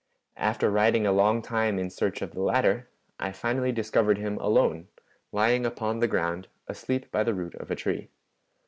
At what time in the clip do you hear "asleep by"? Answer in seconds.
6.67-7.23